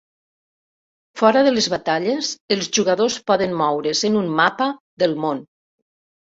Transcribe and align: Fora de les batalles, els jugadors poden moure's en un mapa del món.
Fora 1.21 1.43
de 1.47 1.51
les 1.57 1.67
batalles, 1.73 2.31
els 2.57 2.71
jugadors 2.79 3.21
poden 3.29 3.55
moure's 3.63 4.05
en 4.13 4.21
un 4.25 4.35
mapa 4.43 4.71
del 5.07 5.19
món. 5.25 5.49